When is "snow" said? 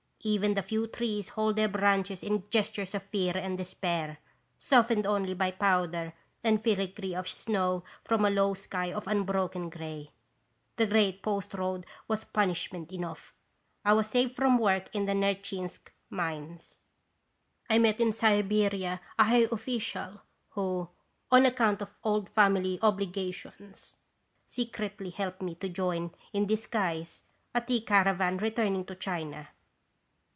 7.27-7.83